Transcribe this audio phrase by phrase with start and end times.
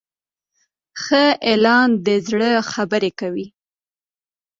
[1.01, 3.47] ښه اعلان د زړه خبرې کوي.